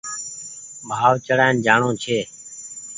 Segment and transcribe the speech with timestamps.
[0.89, 2.19] ڀآو چڙآن جآڻو ڇي